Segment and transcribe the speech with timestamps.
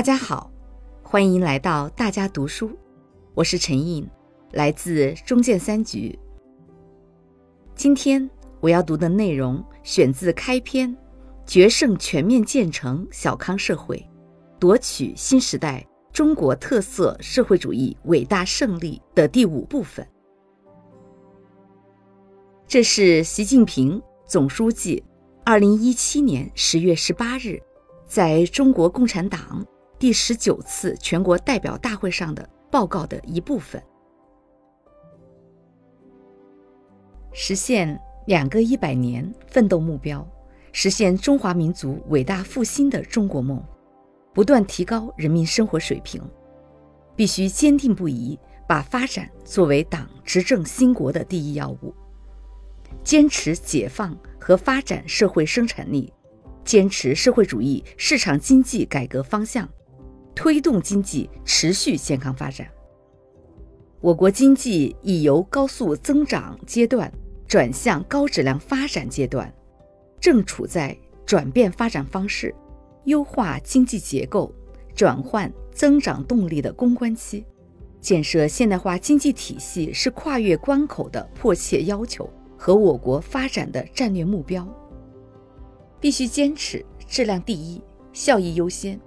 [0.00, 0.50] 大家好，
[1.02, 2.70] 欢迎来到大家读书，
[3.34, 4.08] 我是陈印，
[4.52, 6.18] 来自中建三局。
[7.74, 10.96] 今天我要读的内容选自开篇
[11.44, 14.02] “决胜全面建成小康社会，
[14.58, 20.08] 夺取新时代中国特色社会主义伟大胜利”的第五部分。
[22.66, 25.04] 这是习近平总书记
[25.44, 27.60] 二零一七年十月十八日
[28.06, 29.62] 在中国共产党
[30.00, 33.80] 第十九次全国代表大会上的报告的一部分。
[37.32, 40.26] 实现两个一百年奋斗目标，
[40.72, 43.62] 实现中华民族伟大复兴的中国梦，
[44.32, 46.18] 不断提高人民生活水平，
[47.14, 51.94] 必须坚定不移把发展作为党执政兴国的第一要务。
[53.04, 56.10] 坚持解放和发展社会生产力，
[56.64, 59.68] 坚持社会主义市场经济改革方向，
[60.34, 62.66] 推动经济持续健康发展。
[64.00, 67.12] 我国经济已由高速增长阶段
[67.46, 69.52] 转向高质量发展阶段，
[70.20, 72.54] 正处在转变发展方式、
[73.04, 74.54] 优化经济结构、
[74.94, 77.44] 转换增长动力的攻关期。
[78.00, 82.28] 建设现代化经济体系是跨越关口的迫切要求。
[82.62, 84.68] 和我国发展的战略目标，
[85.98, 87.80] 必须坚持质量第一、
[88.12, 89.00] 效益优先，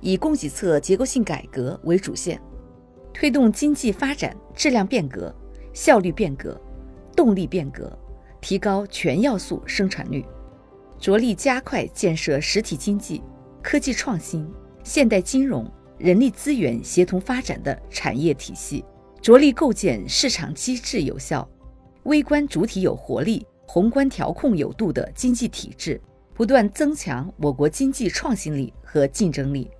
[0.00, 2.40] 以供给侧结构性改革为主线，
[3.12, 5.34] 推动经济发展质量变革、
[5.72, 6.60] 效率变革、
[7.14, 7.96] 动力变革，
[8.40, 10.24] 提高全要素生产率，
[10.98, 13.22] 着力加快建设实体经济、
[13.62, 14.50] 科技创新、
[14.82, 18.84] 现代金融、人力资源协同发展的产业体系，
[19.20, 21.46] 着力构建市场机制有效。
[22.04, 26.00] 微观主体有活力、宏观调控有度的经济体制，
[26.32, 29.70] 不断增强我国经济创新力和竞争力。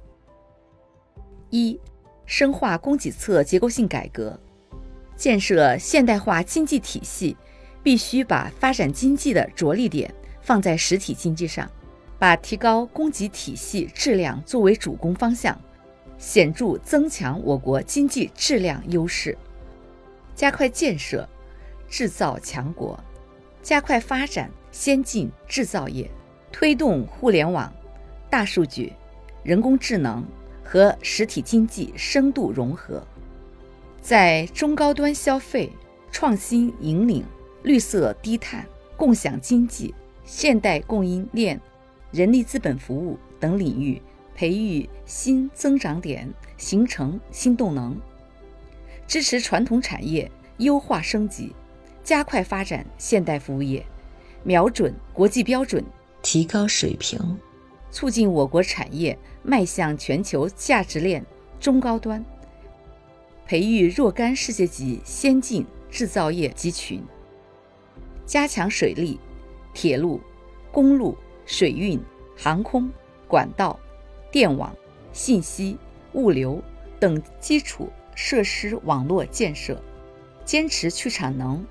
[1.50, 1.78] 一、
[2.26, 4.38] 深化供给侧结构性改革，
[5.16, 7.36] 建设现代化经济体系，
[7.82, 11.70] 必须把发展经济的着力点放在实体经济上，
[12.18, 15.60] 把提高供给体系质量作为主攻方向，
[16.18, 19.36] 显著增强我国经济质量优势，
[20.34, 21.28] 加快建设。
[21.92, 22.96] 制造强国，
[23.64, 26.08] 加快发展先进制造业，
[26.52, 27.68] 推动互联网、
[28.30, 28.92] 大数据、
[29.42, 30.24] 人工智能
[30.70, 33.04] 和实体经济深度融合，
[34.00, 35.68] 在中高端消费、
[36.12, 37.24] 创新引领、
[37.64, 38.64] 绿色低碳、
[38.96, 39.92] 共享经济、
[40.24, 41.60] 现代供应链、
[42.12, 44.00] 人力资本服务等领域
[44.32, 48.00] 培育新增长点，形成新动能，
[49.08, 51.52] 支持传统产业优化升级。
[52.04, 53.84] 加快发展现代服务业，
[54.44, 55.84] 瞄准国际标准，
[56.22, 57.18] 提高水平，
[57.90, 61.24] 促进我国产业迈向全球价值链
[61.58, 62.24] 中高端，
[63.46, 67.02] 培育若干世界级先进制造业集群，
[68.24, 69.18] 加强水利、
[69.74, 70.20] 铁路、
[70.70, 72.00] 公路、水运、
[72.36, 72.90] 航空、
[73.26, 73.78] 管道、
[74.30, 74.74] 电网、
[75.12, 75.76] 信息、
[76.12, 76.62] 物流
[76.98, 79.82] 等基础设施网络建设，
[80.44, 81.64] 坚持去产能。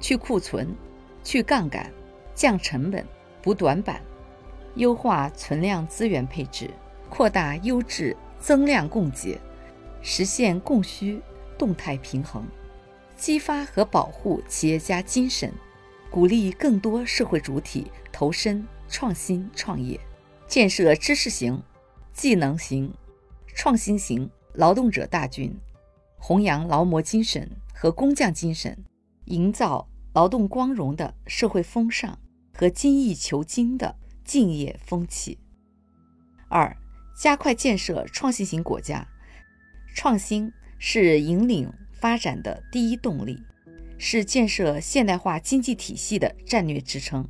[0.00, 0.68] 去库存，
[1.24, 1.92] 去杠杆，
[2.32, 3.04] 降成本，
[3.42, 4.00] 补短板，
[4.78, 6.70] 优化存量资源配置，
[7.10, 9.38] 扩大优质增量供给，
[10.00, 11.20] 实现供需
[11.58, 12.44] 动态平衡，
[13.16, 15.52] 激发和保护企业家精神，
[16.10, 19.98] 鼓励更多社会主体投身创新创业，
[20.46, 21.60] 建设知识型、
[22.12, 22.94] 技能型、
[23.54, 25.52] 创新型劳动者大军，
[26.18, 28.78] 弘扬劳模精神和工匠精神。
[29.24, 32.18] 营造劳动光荣的社会风尚
[32.54, 33.94] 和精益求精的
[34.28, 35.38] 敬业风气。
[36.50, 36.76] 二、
[37.18, 39.08] 加快建设创新型国家。
[39.94, 43.42] 创新是引领发展的第一动力，
[43.96, 47.26] 是建设现代化经济体系的战略支撑。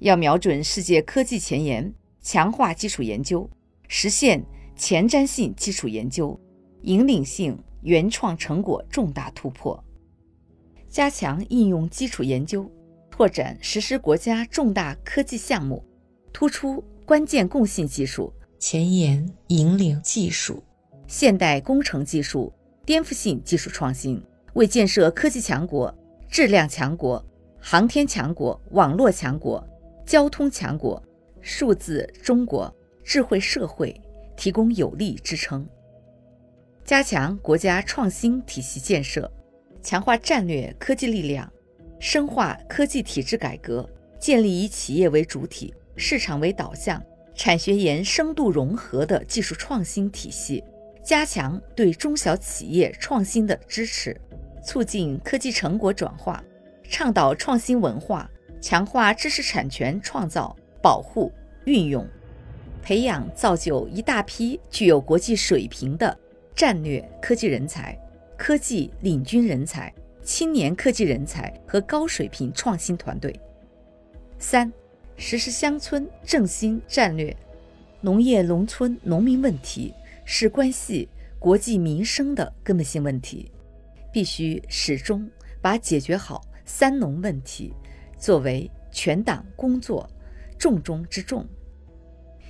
[0.00, 3.48] 要瞄准世界科技前沿，强化基础研究，
[3.86, 4.44] 实现
[4.74, 6.38] 前瞻性基础研究、
[6.82, 9.82] 引领性原创成果重大突破。
[10.88, 12.68] 加强应用基础研究，
[13.08, 15.84] 拓展实施国家重大科技项目，
[16.32, 20.62] 突出关键共性技术、前沿引领技术、
[21.06, 22.52] 现代工程技术、
[22.84, 24.22] 颠覆性技术创新，
[24.54, 25.92] 为建设科技强国、
[26.28, 27.24] 质量强国、
[27.60, 29.66] 航天强国、网络强国、
[30.06, 31.02] 交通强国、
[31.40, 32.74] 数字中国、
[33.04, 33.94] 智慧社会
[34.36, 35.66] 提供有力支撑。
[36.84, 39.30] 加强国家创新体系建设。
[39.82, 41.50] 强化战略科技力量，
[41.98, 43.88] 深化科技体制改革，
[44.20, 47.00] 建立以企业为主体、市场为导向、
[47.34, 50.64] 产学研深度融合的技术创新体系，
[51.04, 54.18] 加强对中小企业创新的支持，
[54.64, 56.42] 促进科技成果转化，
[56.82, 58.28] 倡导创新文化，
[58.60, 61.30] 强化知识产权创造、保护、
[61.66, 62.06] 运用，
[62.82, 66.18] 培养造就一大批具有国际水平的
[66.54, 67.96] 战略科技人才、
[68.38, 69.92] 科技领军人才、
[70.22, 73.38] 青年科技人才和高水平创新团队。
[74.38, 74.72] 三。
[75.22, 77.36] 实施乡村振兴战略，
[78.00, 79.92] 农业农村农民问题
[80.24, 81.06] 是关系
[81.38, 83.52] 国计民生的根本性问题，
[84.10, 85.30] 必须始终
[85.60, 87.70] 把解决好“三农”问题
[88.18, 90.08] 作为全党工作
[90.58, 91.46] 重中之重。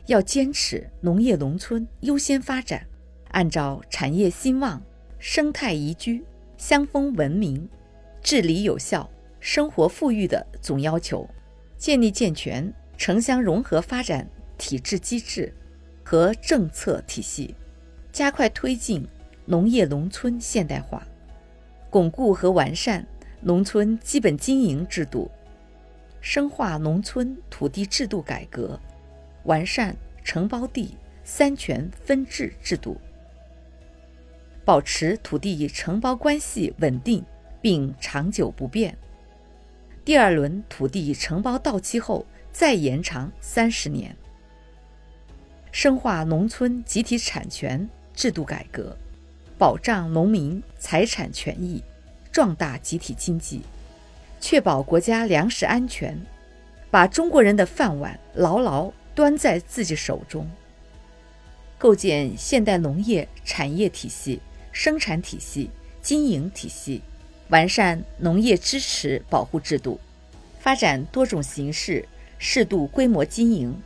[0.06, 2.86] 要坚持农业农村优先发展，
[3.32, 4.80] 按照产业兴旺、
[5.18, 6.24] 生态宜居、
[6.56, 7.68] 乡风文明、
[8.22, 11.28] 治理有效、生活富裕的总要求。
[11.80, 14.28] 建立健全城乡融合发展
[14.58, 15.50] 体制机制
[16.04, 17.54] 和政策体系，
[18.12, 19.08] 加快推进
[19.46, 21.02] 农业农村现代化，
[21.88, 23.06] 巩固和完善
[23.40, 25.30] 农村基本经营制度，
[26.20, 28.78] 深化农村土地制度改革，
[29.44, 30.94] 完善承包地
[31.24, 33.00] 三权分置制度，
[34.66, 37.24] 保持土地承包关系稳定
[37.62, 38.94] 并长久不变。
[40.10, 44.16] 第二轮土地承包到期后，再延长三十年。
[45.70, 48.96] 深化农村集体产权制度改革，
[49.56, 51.80] 保障农民财产权益，
[52.32, 53.62] 壮大集体经济，
[54.40, 56.20] 确保国家粮食安全，
[56.90, 60.44] 把中国人的饭碗牢牢端在自己手中。
[61.78, 64.40] 构建现代农业产业体系、
[64.72, 65.70] 生产体系、
[66.02, 67.00] 经营体系。
[67.50, 69.98] 完善农业支持保护制度，
[70.60, 72.08] 发展多种形式、
[72.38, 73.76] 适度规模经营，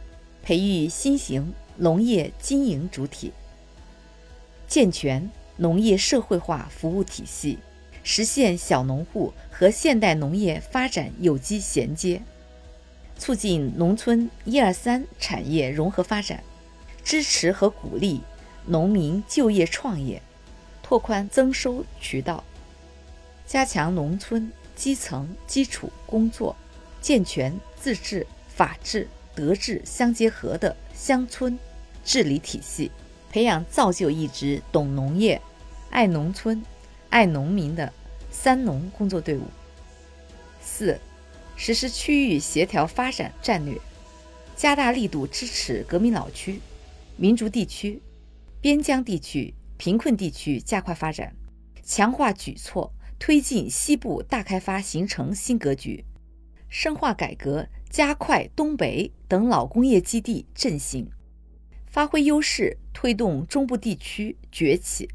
[0.43, 3.33] 培育新型农业经营主体，
[4.69, 7.59] 健全农业社会化服务体系，
[8.03, 12.21] 实现小农户和现代农业发展有机衔接，
[13.19, 16.45] 促进农村“一二三”产业融合发展，
[17.03, 18.21] 支持和鼓励
[18.67, 20.21] 农民就业创业，
[20.83, 22.45] 拓宽增收渠道。
[23.47, 26.57] 加强农村基层基础工作，
[27.01, 31.59] 健全自治、法治、德治相结合的乡村
[32.05, 32.91] 治理体系，
[33.31, 35.41] 培养造就一支懂农业、
[35.91, 36.65] 爱农村、
[37.11, 37.93] 爱农民的
[38.33, 39.43] “三农”工作队伍。
[40.63, 40.99] 四、
[41.57, 43.79] 实施区域协调发展战略，
[44.57, 46.59] 加大力度支持革命老区、
[47.17, 48.01] 民族地区、
[48.61, 51.33] 边疆地区、贫困地区加快发展，
[51.85, 52.91] 强化举措。
[53.27, 56.05] 推进西部大开发形成新格局，
[56.69, 61.11] 深化改革，加快东北等老工业基地振兴，
[61.87, 65.09] 发挥优势，推动中部地区崛起，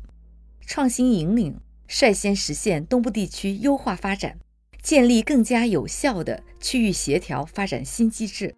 [0.66, 4.40] 创新引领，率先实现东部地区优化发展，
[4.82, 8.56] 建立更加有效的区域协调发展新机制，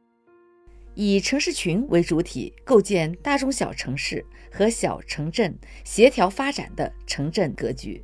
[0.96, 8.02] 以城市群为主体，构建大中小城市和小城镇协调发展的城镇格局。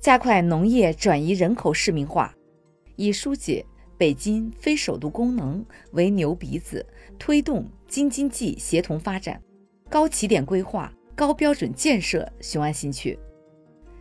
[0.00, 2.34] 加快农业转移人口市民化，
[2.96, 3.62] 以疏解
[3.98, 5.62] 北京非首都功能
[5.92, 6.84] 为牛鼻子，
[7.18, 9.38] 推动京津冀协同发展，
[9.90, 13.18] 高起点规划、高标准建设雄安新区，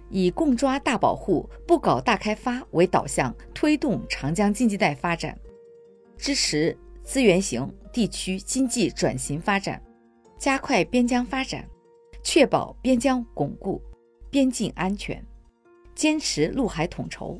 [0.09, 5.37] 以共抓大保护、不搞大开发为导向，推动长江经济带发展，
[6.15, 9.81] 支持资源型地区经济转型发展，
[10.37, 11.67] 加快边疆发展，
[12.23, 13.81] 确保边疆巩固、
[14.31, 15.21] 边境安全。
[15.99, 17.37] 坚持陆海统筹，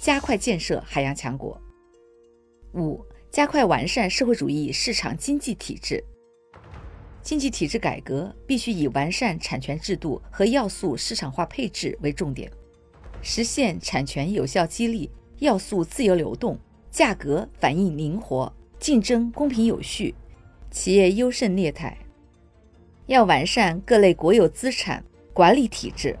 [0.00, 1.60] 加快建设海洋强国。
[2.72, 6.02] 五、加快完善社会主义市场经济体制。
[7.20, 12.50] 经济体制改革必须以完善产权制度和要素市场化配置为重点，
[13.20, 15.10] 实现产权有效激励、
[15.40, 16.58] 要素自由流动、
[16.90, 18.50] 价格反应灵活、
[18.80, 20.14] 竞争公平有序、
[20.70, 21.94] 企业优胜劣汰。
[23.04, 26.18] 要完善各类国有资产管理体制。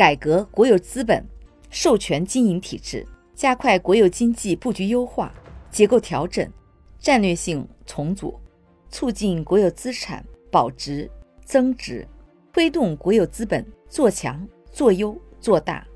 [0.00, 1.22] 改革国有资本
[1.68, 5.30] 授权经营体制，加快国有经济布局优化、
[5.70, 6.50] 结构调整、
[6.98, 8.40] 战略性重组，
[8.88, 11.06] 促进国有资产保值
[11.44, 12.08] 增值，
[12.50, 15.86] 推动国有资本做强做优做大，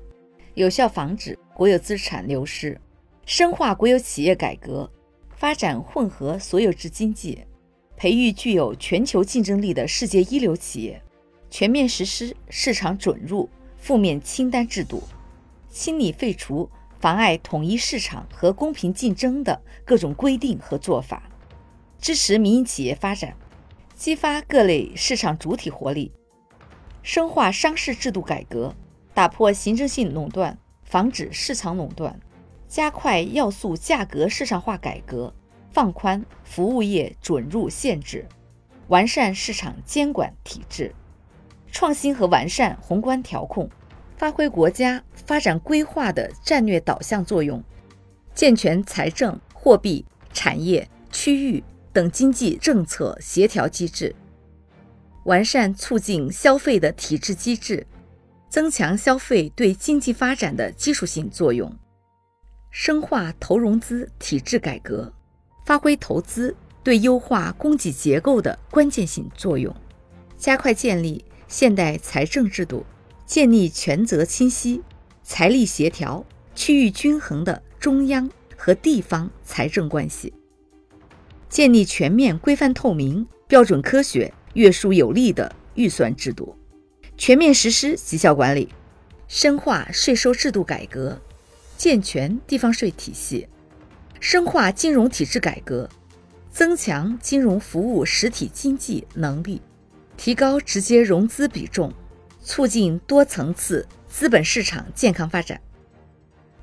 [0.53, 2.79] 有效防止国有资产流失，
[3.25, 4.87] 深化国有企业改革，
[5.35, 7.39] 发展混合所有制经济，
[7.97, 11.01] 培育具有全球竞争力的世界一流企业，
[11.49, 13.49] 全面实施市场准入。
[13.85, 15.03] 负面清单制度，
[15.69, 16.67] 清理废除
[16.99, 21.29] 妨碍统一市场和公平竞争的各种规定和做法，
[21.99, 23.37] 支持民营企业发展，
[23.93, 26.11] 激发各类市场主体活力，
[27.03, 28.73] 深化商事制度改革，
[29.13, 32.19] 打破行政性垄断，防止市场垄断，
[32.67, 35.31] 加快要素价格市场化改革，
[35.69, 38.27] 放宽服务业准入限制，
[38.87, 40.95] 完善市场监管体制，
[41.75, 43.69] 创新和完善宏观调控，
[44.15, 47.61] 发挥国家发展规划的战略导向作用，
[48.33, 51.61] 健全财政、货币、产业、区域。
[51.91, 54.13] 等经济政策协调机制，
[55.23, 57.87] 完善促进消费的体制机制，
[58.49, 61.73] 增强消费对经济发展的基础性作用，
[62.69, 65.13] 深化投融资体制改革，
[65.65, 66.53] 发挥投资
[66.83, 69.73] 对优化供给结构的关键性作用，
[70.35, 72.85] 加快建立现代财政制度，
[73.25, 74.81] 建立权责清晰、
[75.23, 76.25] 财力协调、
[76.55, 80.33] 区域均衡的中央和地方财政关系。
[81.47, 86.55] 建立全面、规范、透明、标准、科学、约束有力的预算制度，
[87.17, 88.69] 全面实施绩效管理，
[89.27, 91.21] 深化税收制度改革，
[91.77, 93.47] 健全地方税体系，
[94.19, 95.87] 深化金融体制改革，
[96.51, 99.61] 增强金融服务实体经济能力，
[100.17, 101.93] 提高直接融资比重，
[102.43, 105.61] 促进多层次资本市场健康发展，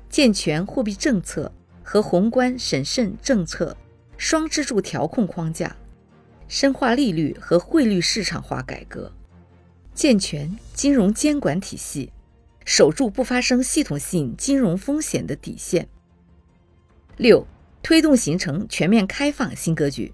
[0.09, 1.51] 健全货币政策
[1.83, 3.75] 和宏观审慎政策。
[4.15, 5.75] 双支柱调控框架，
[6.47, 9.11] 深化利率和汇率市场化改革，
[9.93, 12.13] 健全金融监管体系，
[12.63, 15.89] 守住不发生系统性金融风险的底线。
[17.17, 17.45] 六、
[17.81, 20.13] 推动形成全面开放新格局。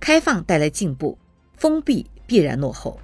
[0.00, 1.18] 开放带来进步，
[1.56, 3.00] 封闭必然落后。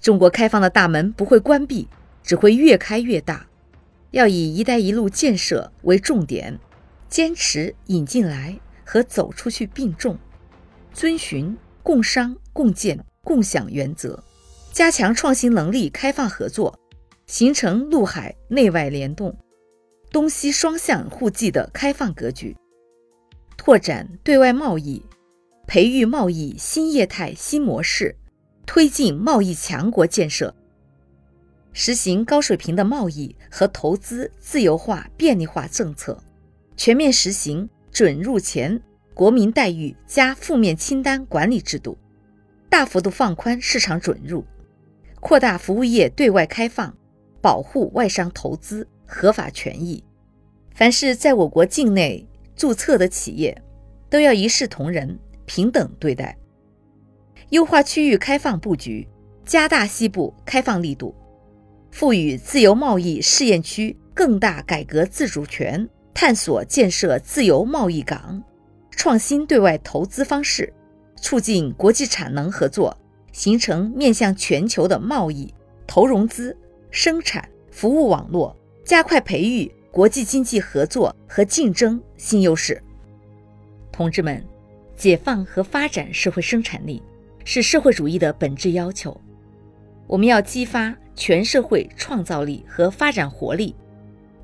[0.00, 1.88] 中国开放的大门不会关闭，
[2.22, 3.46] 只会越开越大。
[4.12, 6.58] 要以“一带一路”建设为重点，
[7.08, 8.58] 坚持引进来。
[8.88, 10.16] 和走出去并重，
[10.94, 14.22] 遵循共商共建共享原则，
[14.70, 16.78] 加强创新能力开放合作，
[17.26, 19.36] 形成陆海内外联动、
[20.12, 22.56] 东西双向互济的开放格局，
[23.56, 25.04] 拓展对外贸易，
[25.66, 28.16] 培育贸易新业态新模式，
[28.64, 30.54] 推进贸易强国建设，
[31.72, 36.22] 实行高水平的贸易和投资自由化便利化政策，
[36.76, 37.68] 全面实行。
[37.92, 38.78] 准入前
[39.14, 41.96] 国民待遇加负面清单管理制度，
[42.68, 44.44] 大幅度放宽市场准入，
[45.18, 46.94] 扩大服务业对外开放，
[47.40, 50.04] 保护外商投资合法权益。
[50.74, 53.62] 凡是在我国境内注册的企业，
[54.10, 56.36] 都要一视同仁、平等对待。
[57.50, 59.08] 优化区域开放布局，
[59.44, 61.14] 加大西部开放力度，
[61.90, 65.88] 赋予自由贸易试验区更大改革自主权。
[66.18, 68.42] 探索建设自由贸易港，
[68.90, 70.72] 创新对外投资方式，
[71.16, 72.96] 促进国际产能合作，
[73.32, 75.52] 形成面向全球的贸易、
[75.86, 76.56] 投融资、
[76.90, 82.82] 生产、服务网络，加快培育国际经济合作和竞争新优势。
[83.92, 84.42] 同志们，
[84.96, 87.02] 解放和发展社会生产力
[87.44, 89.20] 是社会主义的本质要求，
[90.06, 93.74] 我们要激发全社会创造力和发展活力。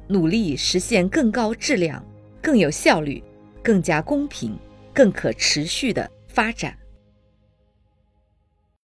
[0.08, 2.04] 努力实现更高质量、
[2.42, 3.22] 更有效率、
[3.62, 4.58] 更加公平、
[4.92, 6.76] 更可持续的发展。